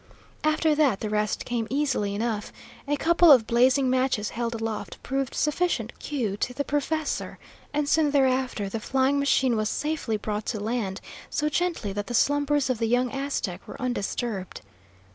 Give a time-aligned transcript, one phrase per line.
[0.43, 2.51] After that the rest came easily enough.
[2.87, 7.37] A couple of blazing matches held aloft proved sufficient cue to the professor,
[7.71, 12.15] and soon thereafter the flying machine was safely brought to land, so gently that the
[12.15, 14.61] slumbers of the young Aztec were undisturbed.